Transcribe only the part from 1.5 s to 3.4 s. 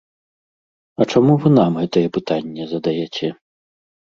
нам гэтае пытанне задаяце?